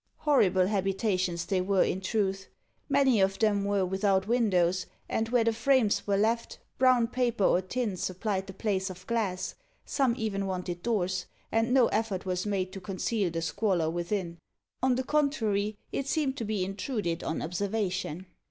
Horrible 0.17 0.65
habitations 0.65 1.45
they 1.45 1.61
were, 1.61 1.83
in 1.83 2.01
truth. 2.01 2.47
Many 2.89 3.21
of 3.21 3.37
them 3.37 3.63
were 3.65 3.85
without 3.85 4.27
windows, 4.27 4.87
and 5.07 5.29
where 5.29 5.43
the 5.43 5.53
frames 5.53 6.07
were 6.07 6.17
left, 6.17 6.57
brown 6.79 7.07
paper 7.07 7.43
or 7.43 7.61
tin 7.61 7.95
supplied 7.97 8.47
the 8.47 8.53
place 8.53 8.89
of 8.89 9.05
glass; 9.05 9.53
some 9.85 10.15
even 10.17 10.47
wanted 10.47 10.81
doors, 10.81 11.27
and 11.51 11.71
no 11.71 11.85
effort 11.89 12.25
was 12.25 12.47
made 12.47 12.71
to 12.71 12.81
conceal 12.81 13.29
the 13.29 13.43
squalor 13.43 13.91
within. 13.91 14.39
On 14.81 14.95
the 14.95 15.03
contrary, 15.03 15.77
it 15.91 16.07
seemed 16.07 16.35
to 16.37 16.45
be 16.45 16.65
intruded 16.65 17.23
on 17.23 17.43
observation. 17.43 18.25